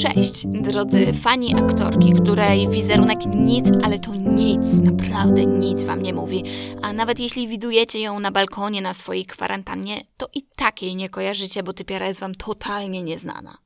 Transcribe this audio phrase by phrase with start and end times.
[0.00, 6.44] Cześć, drodzy fani aktorki, której wizerunek nic, ale to nic, naprawdę nic wam nie mówi.
[6.82, 11.08] A nawet jeśli widujecie ją na balkonie na swojej kwarantannie, to i tak jej nie
[11.08, 13.58] kojarzycie, bo typiara jest wam totalnie nieznana.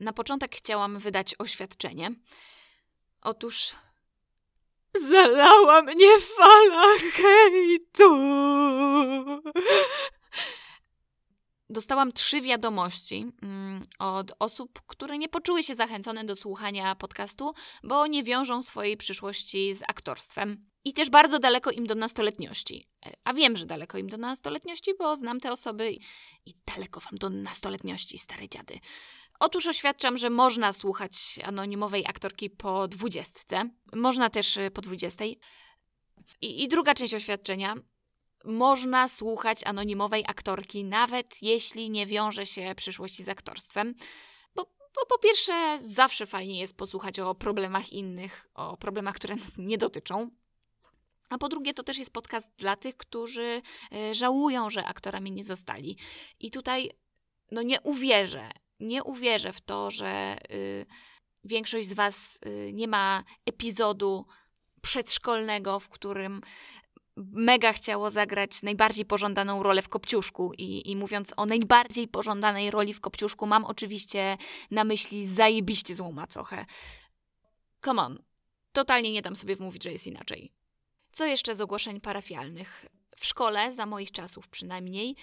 [0.00, 2.10] Na początek chciałam wydać oświadczenie.
[3.22, 3.72] Otóż
[5.10, 8.16] zalała mnie fala hejtu.
[11.72, 18.06] Dostałam trzy wiadomości mm, od osób, które nie poczuły się zachęcone do słuchania podcastu, bo
[18.06, 20.66] nie wiążą swojej przyszłości z aktorstwem.
[20.84, 22.88] I też bardzo daleko im do nastoletniości.
[23.06, 25.92] E, a wiem, że daleko im do nastoletniości, bo znam te osoby
[26.46, 28.78] i daleko wam do nastoletniości, stare dziady.
[29.40, 33.70] Otóż oświadczam, że można słuchać anonimowej aktorki po dwudziestce.
[33.94, 35.38] Można też y, po dwudziestej.
[36.40, 37.74] I, I druga część oświadczenia
[38.44, 43.94] można słuchać anonimowej aktorki, nawet jeśli nie wiąże się przyszłości z aktorstwem.
[44.54, 44.62] Bo,
[44.94, 49.78] bo po pierwsze, zawsze fajnie jest posłuchać o problemach innych, o problemach, które nas nie
[49.78, 50.30] dotyczą.
[51.30, 53.62] A po drugie, to też jest podcast dla tych, którzy
[54.10, 55.96] y, żałują, że aktorami nie zostali.
[56.40, 56.90] I tutaj,
[57.50, 60.86] no nie uwierzę, nie uwierzę w to, że y,
[61.44, 64.26] większość z Was y, nie ma epizodu
[64.82, 66.40] przedszkolnego, w którym
[67.32, 72.94] mega chciało zagrać najbardziej pożądaną rolę w Kopciuszku i, i mówiąc o najbardziej pożądanej roli
[72.94, 74.36] w Kopciuszku mam oczywiście
[74.70, 76.66] na myśli zajebiście złą macochę.
[77.84, 78.22] Come on,
[78.72, 80.52] totalnie nie dam sobie wmówić, że jest inaczej.
[81.12, 82.86] Co jeszcze z ogłoszeń parafialnych?
[83.16, 85.16] W szkole, za moich czasów przynajmniej,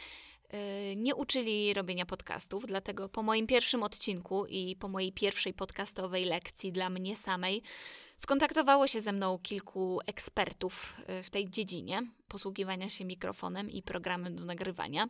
[0.54, 0.60] yy,
[0.96, 6.72] nie uczyli robienia podcastów, dlatego po moim pierwszym odcinku i po mojej pierwszej podcastowej lekcji
[6.72, 7.62] dla mnie samej
[8.20, 14.36] Skontaktowało się ze mną kilku ekspertów y, w tej dziedzinie posługiwania się mikrofonem i programem
[14.36, 15.08] do nagrywania.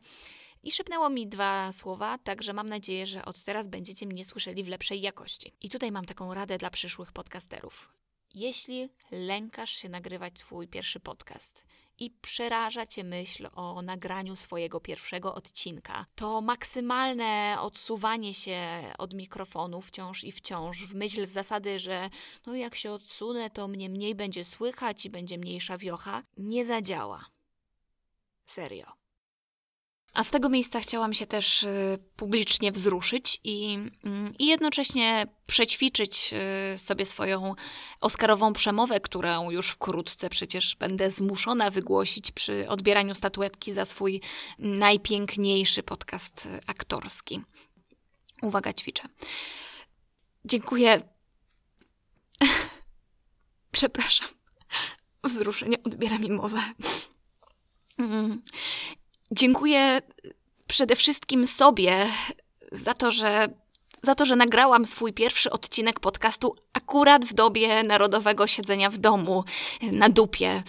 [0.63, 4.67] I szepnęło mi dwa słowa, także mam nadzieję, że od teraz będziecie mnie słyszeli w
[4.67, 5.53] lepszej jakości.
[5.61, 7.89] I tutaj mam taką radę dla przyszłych podcasterów.
[8.33, 11.61] Jeśli lękasz się nagrywać swój pierwszy podcast,
[11.99, 16.05] i przeraża cię myśl o nagraniu swojego pierwszego odcinka.
[16.15, 18.59] To maksymalne odsuwanie się
[18.97, 22.09] od mikrofonu wciąż i wciąż, w myśl zasady, że
[22.45, 27.25] no jak się odsunę, to mnie mniej będzie słychać i będzie mniejsza wiocha, nie zadziała.
[28.45, 28.98] Serio.
[30.13, 36.33] A z tego miejsca chciałam się też y, publicznie wzruszyć i, mm, i jednocześnie przećwiczyć
[36.73, 37.55] y, sobie swoją
[38.01, 44.21] Oscarową przemowę, którą już wkrótce przecież będę zmuszona wygłosić przy odbieraniu statuetki za swój
[44.59, 47.41] najpiękniejszy podcast aktorski.
[48.41, 49.03] Uwaga, ćwiczę.
[50.45, 51.01] Dziękuję.
[53.71, 54.27] Przepraszam.
[55.23, 56.59] Wzruszenie odbiera mi mowę.
[59.31, 60.01] Dziękuję
[60.67, 62.07] przede wszystkim sobie
[62.71, 63.49] za to, że
[64.03, 69.43] za to, że nagrałam swój pierwszy odcinek podcastu akurat w dobie narodowego siedzenia w domu
[69.91, 70.63] na dupie.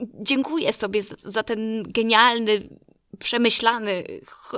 [0.00, 2.68] Dziękuję sobie za, za ten genialny,
[3.18, 4.04] przemyślany,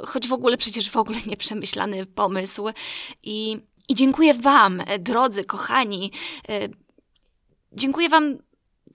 [0.06, 2.68] choć w ogóle przecież w ogóle nieprzemyślany pomysł.
[3.22, 6.12] I, i dziękuję Wam, drodzy, kochani.
[7.72, 8.38] Dziękuję Wam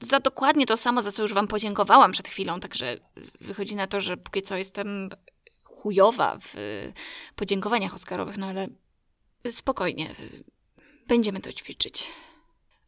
[0.05, 2.97] za dokładnie to samo, za co już Wam podziękowałam przed chwilą, także
[3.41, 5.09] wychodzi na to, że póki co jestem
[5.63, 6.55] chujowa w
[7.35, 8.67] podziękowaniach Oscarowych, no ale
[9.51, 10.16] spokojnie,
[11.07, 12.11] będziemy to ćwiczyć.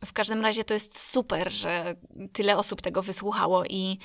[0.05, 1.95] W każdym razie to jest super, że
[2.33, 3.99] tyle osób tego wysłuchało i,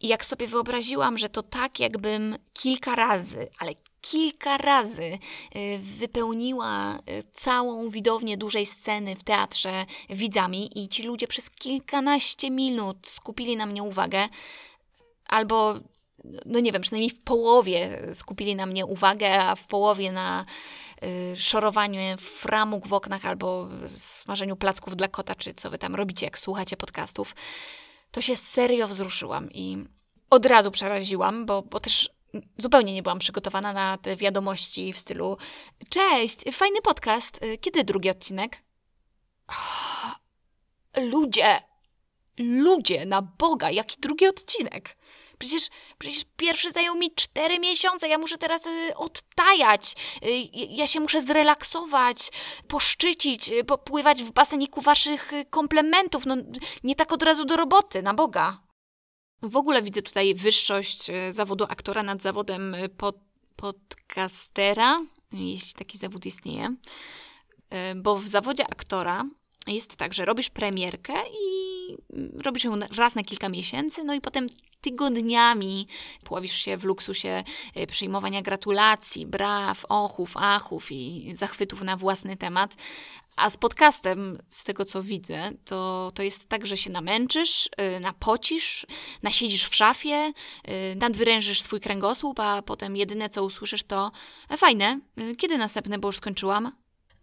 [0.00, 5.18] i jak sobie wyobraziłam, że to tak jakbym kilka razy, ale kilka razy
[5.56, 7.00] y, wypełniła y,
[7.34, 13.66] całą widownię dużej sceny w teatrze widzami i ci ludzie przez kilkanaście minut skupili na
[13.66, 14.28] mnie uwagę,
[15.26, 15.74] albo
[16.46, 20.44] no nie wiem, przynajmniej w połowie skupili na mnie uwagę, a w połowie na
[21.02, 26.26] y, szorowaniu framug w oknach albo smażeniu placków dla kota, czy co wy tam robicie,
[26.26, 27.34] jak słuchacie podcastów,
[28.10, 29.84] to się serio wzruszyłam i
[30.30, 32.10] od razu przeraziłam, bo, bo też
[32.58, 35.36] zupełnie nie byłam przygotowana na te wiadomości w stylu
[35.88, 38.62] Cześć, fajny podcast, kiedy drugi odcinek?
[41.10, 41.60] Ludzie,
[42.38, 44.96] ludzie, na Boga, jaki drugi odcinek?
[45.38, 45.68] Przecież,
[45.98, 49.94] przecież pierwszy zajął mi cztery miesiące, ja muszę teraz y, odtajać,
[50.24, 52.30] y, ja się muszę zrelaksować,
[52.68, 56.36] poszczycić, y, popływać w baseniku waszych komplementów, no
[56.84, 58.67] nie tak od razu do roboty, na Boga.
[59.42, 63.16] W ogóle widzę tutaj wyższość e, zawodu aktora nad zawodem e, pod,
[63.56, 65.00] podcastera,
[65.32, 66.74] jeśli taki zawód istnieje.
[67.70, 69.24] E, bo w zawodzie aktora
[69.66, 71.96] jest tak, że robisz premierkę i
[72.44, 74.46] robisz ją raz na kilka miesięcy, no i potem
[74.80, 75.86] tygodniami
[76.24, 77.44] pławisz się w luksusie
[77.88, 82.76] przyjmowania gratulacji, braw, ochów, achów i zachwytów na własny temat.
[83.38, 88.00] A z podcastem, z tego co widzę, to, to jest tak, że się namęczysz, yy,
[88.00, 88.86] napocisz,
[89.22, 90.32] nasiedzisz w szafie,
[90.68, 94.10] yy, nadwyrężysz swój kręgosłup, a potem jedyne co usłyszysz to
[94.48, 96.72] e, fajne, yy, kiedy następne, bo już skończyłam.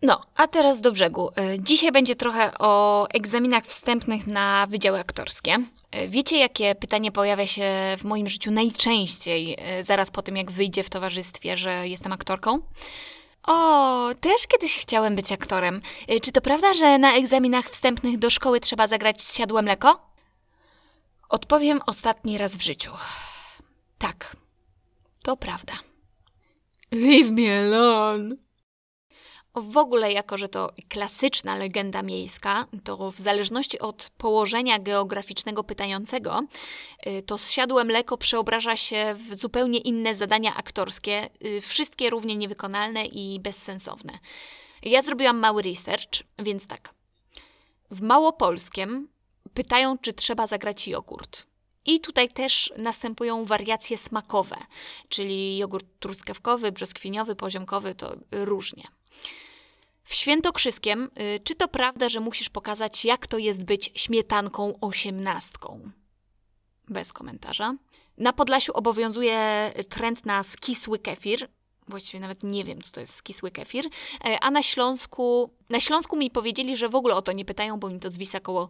[0.01, 1.29] No, a teraz do brzegu.
[1.29, 5.55] Y, dzisiaj będzie trochę o egzaminach wstępnych na wydziały aktorskie.
[5.95, 7.63] Y, wiecie, jakie pytanie pojawia się
[7.97, 12.59] w moim życiu najczęściej, y, zaraz po tym, jak wyjdzie w towarzystwie, że jestem aktorką?
[13.47, 15.81] O, też kiedyś chciałem być aktorem.
[16.21, 20.09] Czy to prawda, że na egzaminach wstępnych do szkoły trzeba zagrać siadłe mleko?
[21.29, 22.91] Odpowiem ostatni raz w życiu.
[23.97, 24.35] Tak,
[25.23, 25.73] to prawda.
[26.91, 28.35] Leave me alone.
[29.55, 36.41] W ogóle, jako że to klasyczna legenda miejska, to w zależności od położenia geograficznego pytającego,
[37.07, 43.05] y, to zsiadłe mleko przeobraża się w zupełnie inne zadania aktorskie, y, wszystkie równie niewykonalne
[43.05, 44.19] i bezsensowne.
[44.83, 46.93] Ja zrobiłam mały research, więc tak.
[47.91, 49.07] W małopolskiem
[49.53, 51.45] pytają, czy trzeba zagrać jogurt.
[51.85, 54.57] I tutaj też następują wariacje smakowe,
[55.09, 58.83] czyli jogurt truskawkowy, brzoskwiniowy, poziomkowy, to różnie.
[60.05, 65.91] W Świętokrzyskiem, y, czy to prawda, że musisz pokazać, jak to jest być śmietanką osiemnastką?
[66.87, 67.75] Bez komentarza.
[68.17, 71.47] Na Podlasiu obowiązuje trend na skisły kefir.
[71.87, 73.85] Właściwie nawet nie wiem, co to jest skisły kefir.
[74.25, 77.79] E, a na Śląsku, na Śląsku mi powiedzieli, że w ogóle o to nie pytają,
[77.79, 78.69] bo mi to zwisa koło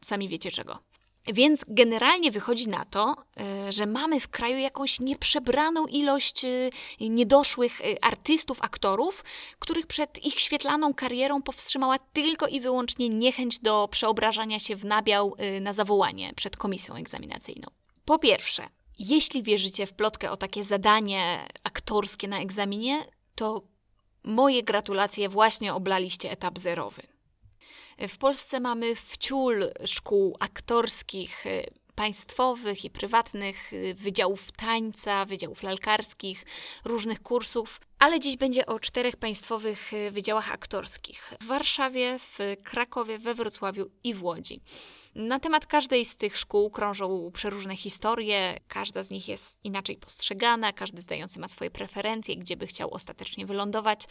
[0.00, 0.78] sami wiecie czego.
[1.26, 7.80] Więc generalnie wychodzi na to, e, że mamy w kraju jakąś nieprzebraną ilość e, niedoszłych
[7.80, 9.24] e, artystów, aktorów,
[9.58, 15.36] których przed ich świetlaną karierą powstrzymała tylko i wyłącznie niechęć do przeobrażania się w nabiał
[15.60, 17.68] na zawołanie przed komisją egzaminacyjną.
[18.04, 18.68] Po pierwsze,
[18.98, 23.04] jeśli wierzycie w plotkę o takie zadanie aktorskie na egzaminie,
[23.34, 23.62] to
[24.24, 27.13] moje gratulacje właśnie oblaliście etap zerowy.
[27.98, 36.44] W Polsce mamy wciul szkół aktorskich, y, państwowych i prywatnych, y, wydziałów tańca, wydziałów lalkarskich,
[36.84, 43.18] różnych kursów, ale dziś będzie o czterech państwowych y, wydziałach aktorskich w Warszawie, w Krakowie,
[43.18, 44.60] we Wrocławiu i w Łodzi.
[45.14, 50.72] Na temat każdej z tych szkół krążą przeróżne historie, każda z nich jest inaczej postrzegana,
[50.72, 54.06] każdy zdający ma swoje preferencje, gdzie by chciał ostatecznie wylądować.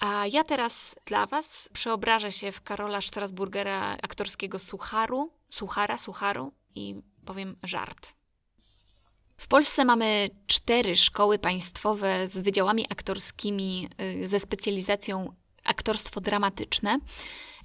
[0.00, 6.94] A ja teraz dla Was przeobrażę się w Karola Strasburgera, aktorskiego Sucharu, Suchara, Sucharu i
[7.24, 8.14] powiem żart.
[9.36, 13.88] W Polsce mamy cztery szkoły państwowe z wydziałami aktorskimi
[14.22, 15.34] y, ze specjalizacją
[15.64, 16.98] aktorstwo dramatyczne,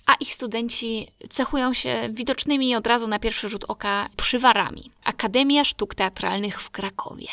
[0.06, 4.92] a ich studenci cechują się widocznymi od razu na pierwszy rzut oka przywarami.
[5.04, 7.28] Akademia Sztuk Teatralnych w Krakowie.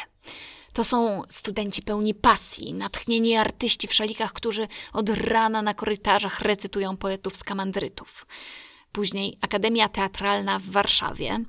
[0.73, 6.97] To są studenci pełni pasji, natchnieni artyści w szalikach, którzy od rana na korytarzach recytują
[6.97, 8.27] poetów z kamandrytów.
[8.93, 11.41] Później Akademia Teatralna w Warszawie.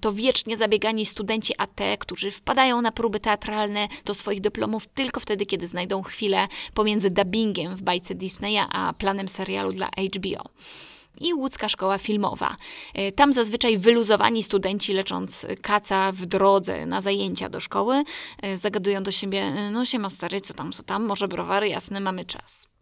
[0.00, 5.46] To wiecznie zabiegani studenci AT, którzy wpadają na próby teatralne do swoich dyplomów tylko wtedy,
[5.46, 10.50] kiedy znajdą chwilę pomiędzy dubbingiem w bajce Disneya a planem serialu dla HBO
[11.20, 12.56] i łódzka szkoła filmowa.
[12.94, 18.04] E, tam zazwyczaj wyluzowani studenci, lecząc kaca w drodze na zajęcia do szkoły,
[18.42, 21.68] e, zagadują do siebie, e, no się ma stary, co tam, co tam, może browary,
[21.68, 22.75] jasne, mamy czas.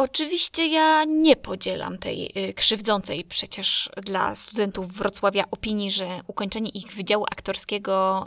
[0.00, 7.24] Oczywiście ja nie podzielam tej krzywdzącej przecież dla studentów Wrocławia opinii, że ukończenie ich wydziału
[7.24, 8.26] aktorskiego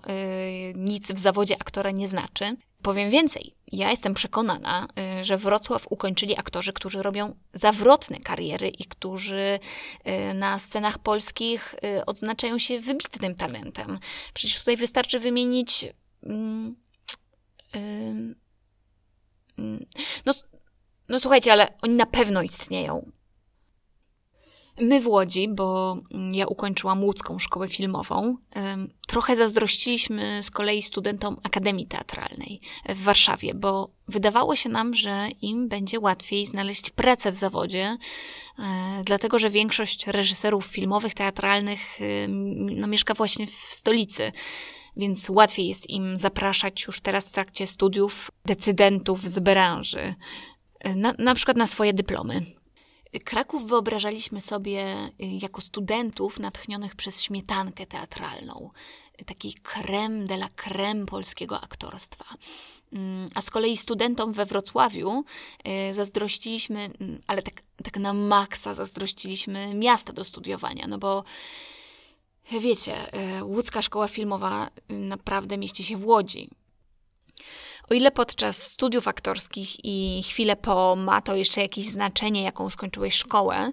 [0.75, 2.55] nic w zawodzie aktora nie znaczy.
[2.81, 4.87] Powiem więcej, ja jestem przekonana,
[5.19, 9.59] y, że Wrocław ukończyli aktorzy, którzy robią zawrotne kariery i którzy
[10.07, 13.99] y, na scenach polskich y, odznaczają się wybitnym talentem.
[14.33, 15.85] Przecież tutaj wystarczy wymienić.
[16.23, 16.75] Mm,
[17.73, 18.35] mm,
[20.25, 20.33] no,
[21.09, 23.11] no słuchajcie, ale oni na pewno istnieją.
[24.81, 25.97] My w Łodzi, bo
[26.31, 28.37] ja ukończyłam łódzką szkołę filmową,
[29.07, 35.67] trochę zazdrościliśmy z kolei studentom Akademii Teatralnej w Warszawie, bo wydawało się nam, że im
[35.67, 37.97] będzie łatwiej znaleźć pracę w zawodzie,
[38.59, 41.79] e, dlatego że większość reżyserów filmowych, teatralnych
[42.57, 44.31] no, mieszka właśnie w stolicy
[44.97, 50.15] więc łatwiej jest im zapraszać już teraz w trakcie studiów decydentów z branży,
[50.83, 52.45] na, na przykład na swoje dyplomy.
[53.19, 58.69] Kraków wyobrażaliśmy sobie y, jako studentów natchnionych przez śmietankę teatralną,
[59.25, 62.25] taki creme de la creme polskiego aktorstwa.
[62.93, 65.23] Mm, a z kolei studentom we Wrocławiu
[65.89, 71.23] y, zazdrościliśmy, mm, ale tak, tak na maksa zazdrościliśmy miasta do studiowania, no bo
[72.51, 76.49] wiecie, y, łódzka szkoła filmowa naprawdę mieści się w Łodzi.
[77.89, 83.15] O ile podczas studiów aktorskich i chwilę po ma to jeszcze jakieś znaczenie, jaką skończyłeś
[83.15, 83.71] szkołę,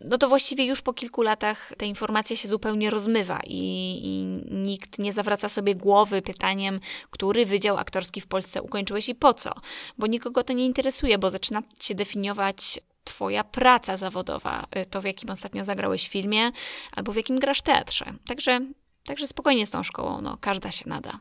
[0.00, 4.24] no to właściwie już po kilku latach ta informacja się zupełnie rozmywa i, i
[4.54, 9.52] nikt nie zawraca sobie głowy pytaniem, który wydział aktorski w Polsce ukończyłeś i po co,
[9.98, 15.04] bo nikogo to nie interesuje, bo zaczyna się definiować Twoja praca zawodowa, y, to w
[15.04, 16.50] jakim ostatnio zagrałeś filmie
[16.92, 18.14] albo w jakim grasz teatrze.
[18.26, 18.60] Także,
[19.04, 21.18] także spokojnie z tą szkołą, no, każda się nada.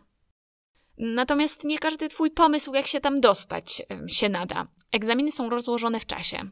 [0.98, 4.68] Natomiast nie każdy Twój pomysł, jak się tam dostać, się nada.
[4.92, 6.50] Egzaminy są rozłożone w czasie.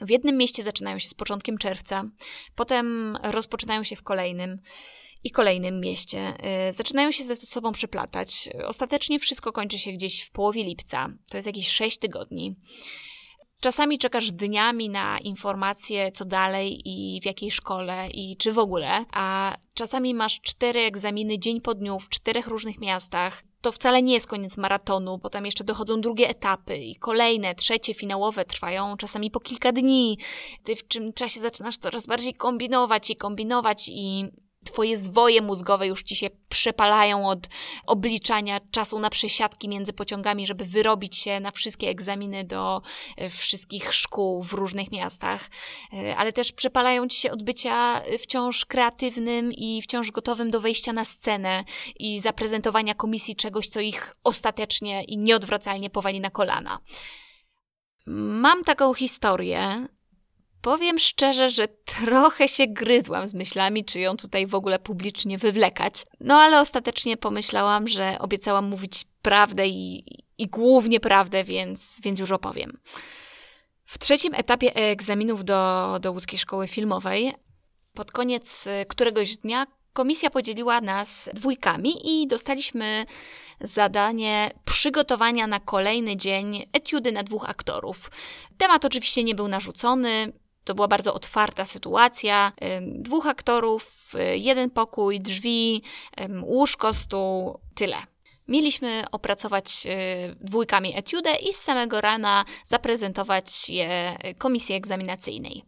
[0.00, 2.04] W jednym mieście zaczynają się z początkiem czerwca,
[2.54, 4.58] potem rozpoczynają się w kolejnym
[5.24, 6.34] i kolejnym mieście.
[6.68, 8.48] Y, zaczynają się ze sobą przeplatać.
[8.66, 11.08] Ostatecznie wszystko kończy się gdzieś w połowie lipca.
[11.30, 12.56] To jest jakieś 6 tygodni.
[13.60, 19.04] Czasami czekasz dniami na informacje, co dalej i w jakiej szkole i czy w ogóle,
[19.12, 24.14] a czasami masz cztery egzaminy dzień po dniu w czterech różnych miastach to wcale nie
[24.14, 29.40] jest koniec maratonu, potem jeszcze dochodzą drugie etapy i kolejne, trzecie, finałowe trwają czasami po
[29.40, 30.18] kilka dni.
[30.64, 34.24] Ty w czym czasie zaczynasz coraz bardziej kombinować i kombinować i
[34.64, 37.48] Twoje zwoje mózgowe już ci się przepalają od
[37.86, 42.82] obliczania czasu na przesiadki między pociągami, żeby wyrobić się na wszystkie egzaminy do
[43.16, 45.50] e, wszystkich szkół w różnych miastach,
[45.92, 50.92] e, ale też przepalają ci się od bycia wciąż kreatywnym i wciąż gotowym do wejścia
[50.92, 51.64] na scenę
[51.98, 56.78] i zaprezentowania komisji czegoś, co ich ostatecznie i nieodwracalnie powali na kolana.
[58.06, 59.86] Mam taką historię,
[60.64, 66.06] Powiem szczerze, że trochę się gryzłam z myślami, czy ją tutaj w ogóle publicznie wywlekać.
[66.20, 70.04] No ale ostatecznie pomyślałam, że obiecałam mówić prawdę i,
[70.38, 72.78] i głównie prawdę, więc, więc już opowiem.
[73.84, 77.32] W trzecim etapie egzaminów do, do łódzkiej szkoły filmowej,
[77.94, 83.04] pod koniec y, któregoś dnia, komisja podzieliła nas dwójkami i dostaliśmy
[83.60, 88.10] zadanie przygotowania na kolejny dzień etiudy na dwóch aktorów.
[88.58, 90.32] Temat oczywiście nie był narzucony,
[90.64, 92.52] to była bardzo otwarta sytuacja.
[92.82, 95.82] Dwóch aktorów, y, jeden pokój, drzwi,
[96.42, 97.96] łóżko, stół, tyle.
[98.48, 105.64] Mieliśmy opracować y, dwójkami etiudę i z samego rana zaprezentować je komisji egzaminacyjnej.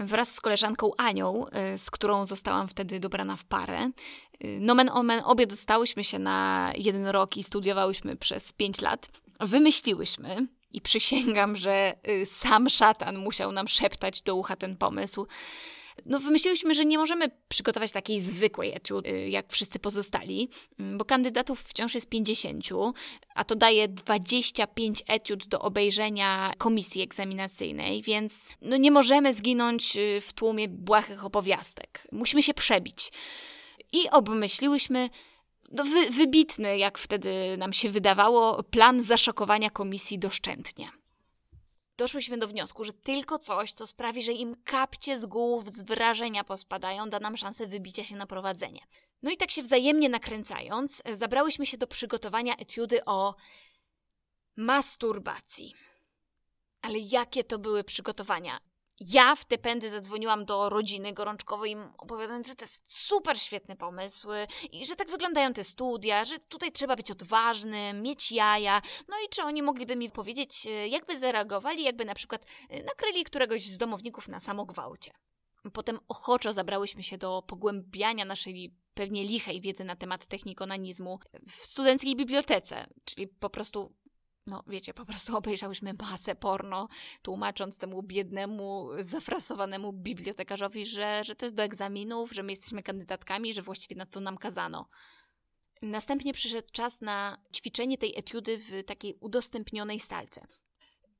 [0.00, 1.44] Wraz z koleżanką Anią,
[1.76, 3.90] z którą zostałam wtedy dobrana w parę,
[4.60, 10.80] nomen omen obie dostałyśmy się na jeden rok i studiowałyśmy przez pięć lat, wymyśliłyśmy, i
[10.80, 15.26] przysięgam, że y, sam szatan musiał nam szeptać do ucha ten pomysł.
[16.06, 20.48] No, wymyśliłyśmy, że nie możemy przygotować takiej zwykłej etiudy, y, jak wszyscy pozostali,
[20.80, 22.94] mm, bo kandydatów wciąż jest 50,
[23.34, 30.20] a to daje 25 etiud do obejrzenia komisji egzaminacyjnej, więc no nie możemy zginąć y,
[30.20, 32.02] w tłumie błahych opowiastek.
[32.12, 33.12] Musimy się przebić.
[33.92, 35.10] I obmyśliłyśmy
[35.68, 40.90] no, wy, wybitny, jak wtedy nam się wydawało, plan zaszokowania komisji doszczętnie.
[41.96, 46.44] Doszłyśmy do wniosku, że tylko coś, co sprawi, że im kapcie z głów z wrażenia
[46.44, 48.80] pospadają, da nam szansę wybicia się na prowadzenie.
[49.22, 53.34] No i tak się wzajemnie nakręcając, zabrałyśmy się do przygotowania etiudy o
[54.56, 55.74] masturbacji.
[56.82, 58.60] Ale jakie to były przygotowania?
[59.00, 63.76] Ja w te pędy zadzwoniłam do rodziny gorączkowej im opowiadając, że to jest super świetny
[63.76, 64.28] pomysł
[64.72, 68.82] i że tak wyglądają te studia, że tutaj trzeba być odważnym, mieć jaja.
[69.08, 73.24] No i czy oni mogliby mi powiedzieć, e, jakby zareagowali, jakby na przykład e, nakryli
[73.24, 75.12] któregoś z domowników na samogwałcie.
[75.72, 81.66] Potem ochoczo zabrałyśmy się do pogłębiania naszej pewnie lichej wiedzy na temat technik onanizmu w
[81.66, 83.94] studenckiej bibliotece, czyli po prostu
[84.48, 86.88] no wiecie, po prostu obejrzałyśmy masę porno,
[87.22, 93.54] tłumacząc temu biednemu, zafrasowanemu bibliotekarzowi, że, że to jest do egzaminów, że my jesteśmy kandydatkami,
[93.54, 94.88] że właściwie na to nam kazano.
[95.82, 100.46] Następnie przyszedł czas na ćwiczenie tej etiudy w takiej udostępnionej salce.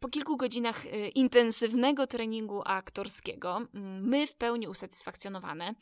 [0.00, 5.74] Po kilku godzinach y, intensywnego treningu aktorskiego, mm, my w pełni usatysfakcjonowane,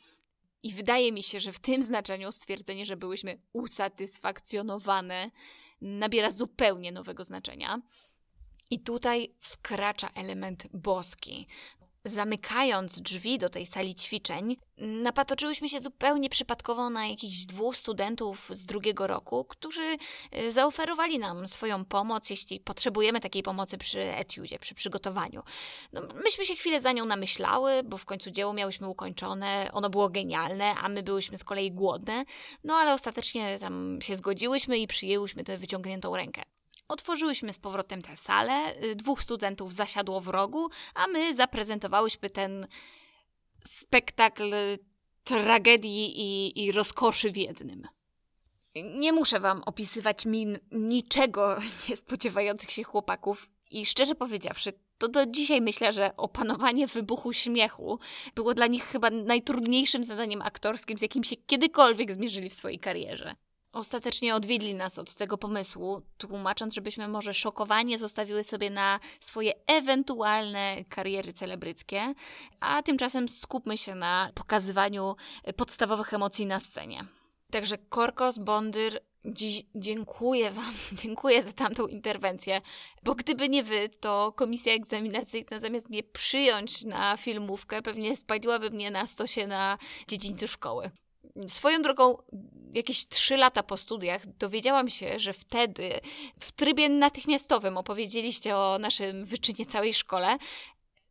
[0.67, 5.31] i wydaje mi się, że w tym znaczeniu stwierdzenie, że byłyśmy usatysfakcjonowane,
[5.81, 7.81] nabiera zupełnie nowego znaczenia.
[8.69, 11.47] I tutaj wkracza element boski.
[12.09, 18.65] Zamykając drzwi do tej sali ćwiczeń, napatoczyłyśmy się zupełnie przypadkowo na jakichś dwóch studentów z
[18.65, 19.97] drugiego roku, którzy
[20.37, 25.43] y, zaoferowali nam swoją pomoc, jeśli potrzebujemy takiej pomocy przy etiudzie, przy przygotowaniu.
[25.93, 30.09] No, myśmy się chwilę za nią namyślały, bo w końcu dzieło miałyśmy ukończone, ono było
[30.09, 32.25] genialne, a my byłyśmy z kolei głodne,
[32.63, 36.43] no ale ostatecznie tam się zgodziłyśmy i przyjęłyśmy tę wyciągniętą rękę.
[36.87, 42.67] Otworzyłyśmy z powrotem tę salę, y, dwóch studentów zasiadło w rogu, a my zaprezentowałyśmy ten
[43.65, 44.53] spektakl
[45.23, 47.87] tragedii i, i rozkoszy w jednym.
[48.75, 51.57] Nie muszę wam opisywać min niczego
[51.89, 57.99] niespodziewających się chłopaków i szczerze powiedziawszy, to do dzisiaj myślę, że opanowanie wybuchu śmiechu
[58.35, 63.35] było dla nich chyba najtrudniejszym zadaniem aktorskim, z jakim się kiedykolwiek zmierzyli w swojej karierze.
[63.77, 70.85] Ostatecznie odwiedli nas od tego pomysłu, tłumacząc, żebyśmy może szokowanie zostawiły sobie na swoje ewentualne
[70.89, 72.13] kariery celebryckie,
[72.59, 75.15] a tymczasem skupmy się na pokazywaniu
[75.55, 77.05] podstawowych emocji na scenie.
[77.51, 82.61] Także Korkos, Bondyr, dziś dziękuję Wam, dziękuję za tamtą interwencję,
[83.03, 88.91] bo gdyby nie Wy, to komisja egzaminacyjna zamiast mnie przyjąć na filmówkę, pewnie spaliłaby mnie
[88.91, 90.91] na stosie na dziedzińcu szkoły.
[91.47, 92.17] Swoją drogą,
[92.73, 95.99] jakieś trzy lata po studiach dowiedziałam się, że wtedy
[96.39, 100.37] w trybie natychmiastowym opowiedzieliście o naszym wyczynie całej szkole,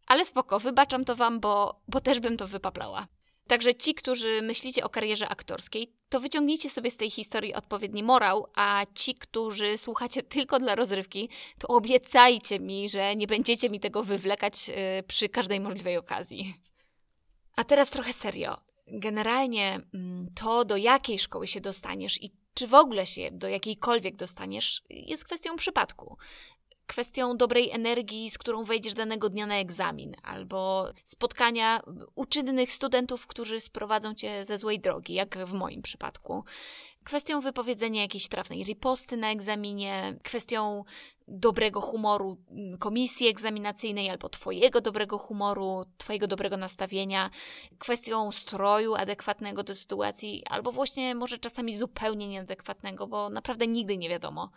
[0.07, 3.07] ale spoko, wybaczam to wam, bo, bo też bym to wypaplała.
[3.47, 8.47] Także ci, którzy myślicie o karierze aktorskiej, to wyciągnijcie sobie z tej historii odpowiedni morał,
[8.55, 11.29] a ci, którzy słuchacie tylko dla rozrywki,
[11.59, 14.75] to obiecajcie mi, że nie będziecie mi tego wywlekać yy,
[15.09, 16.55] przy każdej możliwej okazji.
[17.57, 22.75] A teraz trochę serio generalnie mm, to, do jakiej szkoły się dostaniesz i czy w
[22.75, 26.17] ogóle się do jakiejkolwiek dostaniesz, jest kwestią przypadku.
[26.87, 31.83] Kwestią dobrej energii, z którą wejdziesz danego dnia na egzamin, albo spotkania
[32.15, 36.45] uczynnych studentów, którzy sprowadzą cię ze złej drogi, jak w moim przypadku
[37.07, 40.85] kwestią wypowiedzenia jakiejś trafnej riposty na egzaminie, kwestią
[41.29, 47.31] dobrego humoru mm, komisji egzaminacyjnej albo Twojego dobrego humoru, Twojego dobrego nastawienia,
[47.79, 54.09] kwestią stroju adekwatnego do sytuacji, albo właśnie może czasami zupełnie nieadekwatnego, bo naprawdę nigdy nie
[54.09, 54.51] wiadomo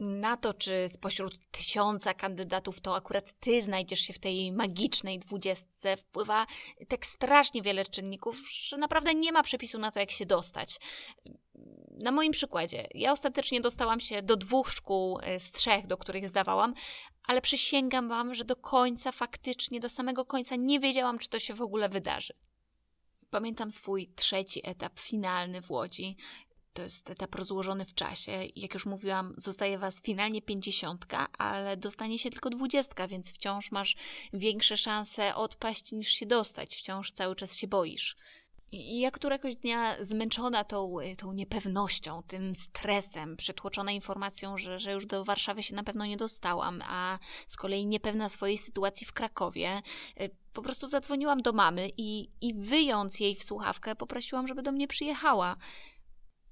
[0.00, 5.96] na to, czy spośród tysiąca kandydatów to akurat ty znajdziesz się w tej magicznej dwudziestce,
[5.96, 6.46] wpływa
[6.88, 10.76] tak strasznie wiele czynników, że naprawdę nie ma przepisu na to, jak się dostać.
[11.90, 16.26] Na moim przykładzie, ja ostatecznie dostałam się do dwóch szkół e, z trzech, do których
[16.26, 16.74] zdawałam,
[17.24, 21.54] ale przysięgam Wam, że do końca, faktycznie do samego końca nie wiedziałam, czy to się
[21.54, 22.34] w ogóle wydarzy.
[23.30, 26.16] Pamiętam swój trzeci etap finalny w Łodzi,
[26.76, 28.32] to jest etap rozłożony w czasie.
[28.56, 33.96] Jak już mówiłam, zostaje Was finalnie pięćdziesiątka, ale dostanie się tylko dwudziestka, więc wciąż masz
[34.32, 36.76] większe szanse odpaść niż się dostać.
[36.76, 38.16] Wciąż cały czas się boisz.
[38.72, 45.06] I ja któregoś dnia zmęczona tą, tą niepewnością, tym stresem, przytłoczona informacją, że, że już
[45.06, 49.82] do Warszawy się na pewno nie dostałam, a z kolei niepewna swojej sytuacji w Krakowie,
[50.20, 54.72] y, po prostu zadzwoniłam do mamy i, i wyjąc jej w słuchawkę, poprosiłam, żeby do
[54.72, 55.56] mnie przyjechała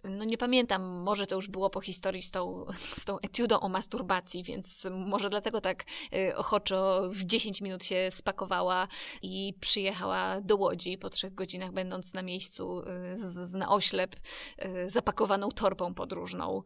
[0.05, 3.69] no nie pamiętam, może to już było po historii z tą, z tą etiudą o
[3.69, 8.89] masturbacji, więc może dlatego tak y, ochoczo w 10 minut się spakowała
[9.23, 12.85] i przyjechała do Łodzi po trzech godzinach, będąc na miejscu y,
[13.17, 14.17] z, z na oślep,
[14.65, 16.63] y, zapakowaną torbą podróżną.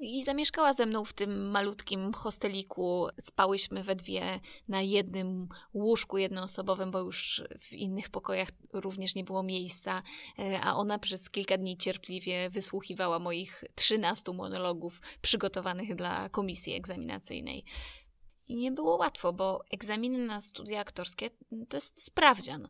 [0.00, 3.08] I zamieszkała ze mną w tym malutkim hosteliku.
[3.24, 9.42] Spałyśmy we dwie na jednym łóżku jednoosobowym, bo już w innych pokojach również nie było
[9.42, 10.02] miejsca.
[10.38, 17.64] E, a ona przez kilka dni cierpliwie wysłuchiwała moich 13 monologów przygotowanych dla komisji egzaminacyjnej.
[18.48, 21.30] I nie było łatwo, bo egzaminy na studia aktorskie
[21.68, 22.68] to jest sprawdzian.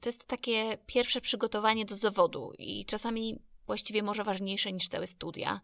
[0.00, 3.38] To jest takie pierwsze przygotowanie do zawodu i czasami
[3.70, 5.60] właściwie może ważniejsze niż całe studia.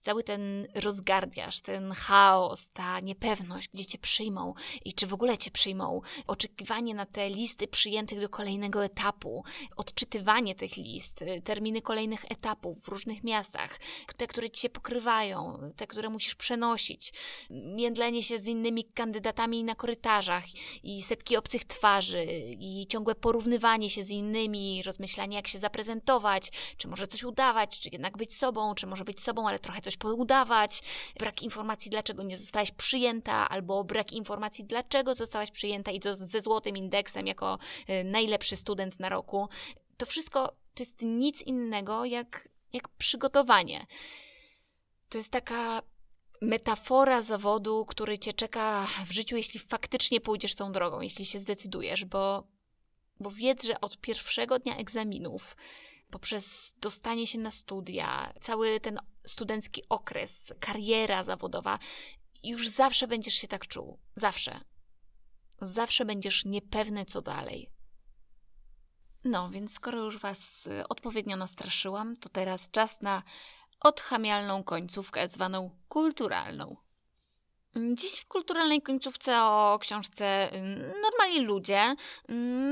[0.00, 5.50] Cały ten rozgardiasz, ten chaos, ta niepewność, gdzie cię przyjmą i czy w ogóle cię
[5.50, 9.44] przyjmą, oczekiwanie na te listy przyjętych do kolejnego etapu,
[9.76, 13.80] odczytywanie tych list, terminy kolejnych etapów w różnych miastach,
[14.16, 17.12] te, które ci się pokrywają, te, które musisz przenosić,
[17.50, 20.44] międlenie się z innymi kandydatami na korytarzach
[20.82, 22.24] i setki obcych twarzy
[22.58, 27.88] i ciągłe porównywanie się z innymi, rozmyślanie jak się zaprezentować, czy może coś udawać, czy
[27.92, 30.82] jednak być sobą, czy może być sobą, ale trochę coś poudawać,
[31.18, 36.40] brak informacji, dlaczego nie zostałaś przyjęta, albo brak informacji, dlaczego zostałaś przyjęta i to ze
[36.40, 37.58] złotym indeksem jako
[37.90, 39.48] y, najlepszy student na roku.
[39.96, 43.86] To wszystko to jest nic innego jak, jak przygotowanie.
[45.08, 45.82] To jest taka
[46.42, 52.04] metafora zawodu, który cię czeka w życiu, jeśli faktycznie pójdziesz tą drogą, jeśli się zdecydujesz,
[52.04, 52.44] bo
[53.20, 55.56] Bo wiedz, że od pierwszego dnia egzaminów,
[56.10, 61.78] poprzez dostanie się na studia, cały ten studencki okres, kariera zawodowa,
[62.42, 63.98] już zawsze będziesz się tak czuł.
[64.16, 64.60] Zawsze.
[65.60, 67.70] Zawsze będziesz niepewny, co dalej.
[69.24, 73.22] No, więc skoro już Was y, odpowiednio nastraszyłam, to teraz czas na
[73.80, 76.76] odchamialną końcówkę zwaną kulturalną.
[77.94, 80.50] Dziś w kulturalnej końcówce o książce
[81.02, 81.94] Normalni ludzie,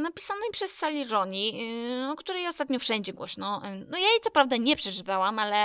[0.02, 1.68] napisanej przez Sally Roni,
[2.12, 3.62] o której ostatnio wszędzie głośno.
[3.90, 5.56] No ja jej co prawda nie przeczytałam, ale,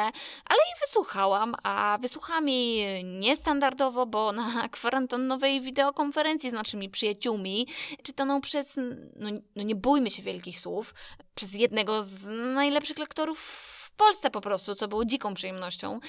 [0.46, 7.68] ale jej wysłuchałam, a wysłuchałam jej niestandardowo, bo na kwarantannowej wideokonferencji z naszymi przyjaciółmi,
[8.04, 8.76] czytaną przez,
[9.16, 10.94] no, no nie bójmy się wielkich słów,
[11.36, 16.00] przez jednego z najlepszych lektorów Polsce po prostu, co było dziką przyjemnością.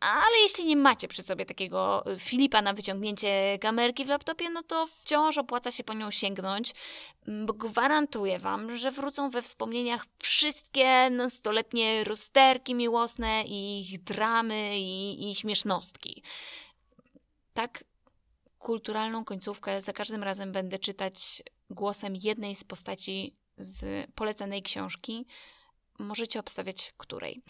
[0.00, 4.62] Ale jeśli nie macie przy sobie takiego y, Filipa na wyciągnięcie kamerki w laptopie, no
[4.62, 6.74] to wciąż opłaca się po nią sięgnąć,
[7.26, 15.30] bo gwarantuję Wam, że wrócą we wspomnieniach wszystkie nastoletnie rozterki miłosne i ich dramy i,
[15.30, 16.22] i śmiesznostki.
[17.54, 17.84] Tak,
[18.58, 25.26] kulturalną końcówkę za każdym razem będę czytać głosem jednej z postaci z polecanej książki,
[26.00, 27.42] możecie obstawiać której.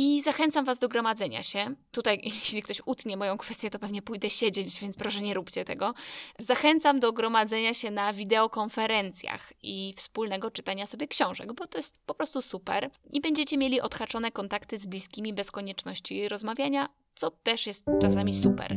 [0.00, 1.74] I zachęcam Was do gromadzenia się.
[1.90, 5.94] Tutaj, jeśli ktoś utnie moją kwestię, to pewnie pójdę siedzieć, więc proszę nie róbcie tego.
[6.38, 12.14] Zachęcam do gromadzenia się na wideokonferencjach i wspólnego czytania sobie książek, bo to jest po
[12.14, 12.90] prostu super.
[13.12, 18.76] I będziecie mieli odhaczone kontakty z bliskimi bez konieczności rozmawiania, co też jest czasami super.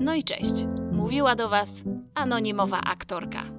[0.00, 0.52] No i cześć.
[0.92, 1.70] Mówiła do Was
[2.14, 3.53] anonimowa aktorka.